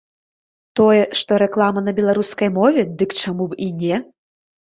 Тое, 0.77 1.01
што 1.19 1.31
рэклама 1.43 1.83
на 1.87 1.93
беларускай 1.99 2.49
мове, 2.57 2.81
дык 3.03 3.13
чаму 3.25 3.43
б 3.53 3.61
і 3.67 3.69
не? 3.85 4.01